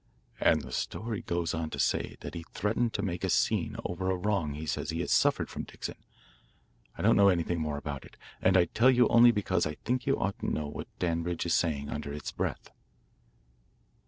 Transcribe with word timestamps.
"And 0.39 0.63
the 0.63 0.71
story 0.71 1.21
goes 1.21 1.53
on 1.53 1.69
to 1.69 1.77
say 1.77 2.17
that 2.21 2.33
he 2.33 2.43
threatened 2.55 2.91
to 2.95 3.03
make 3.03 3.23
a 3.23 3.29
scene 3.29 3.75
over 3.85 4.09
a 4.09 4.15
wrong 4.17 4.55
he 4.55 4.65
says 4.65 4.89
he 4.89 5.01
has 5.01 5.11
suffered 5.11 5.47
from 5.47 5.61
Dixon. 5.61 5.97
I 6.97 7.03
don't 7.03 7.15
know 7.15 7.29
anything 7.29 7.61
more 7.61 7.77
about 7.77 8.03
it, 8.03 8.17
and 8.41 8.57
I 8.57 8.65
tell 8.65 8.89
you 8.89 9.07
only 9.09 9.29
because 9.29 9.67
I 9.67 9.75
think 9.85 10.07
you 10.07 10.17
ought 10.17 10.39
to 10.39 10.49
know 10.49 10.65
what 10.67 10.87
Danbridge 10.97 11.45
is 11.45 11.53
saying 11.53 11.89
under 11.89 12.11
its 12.11 12.31
breath." 12.31 12.71